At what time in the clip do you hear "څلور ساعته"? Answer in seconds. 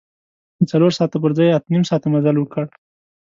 0.71-1.17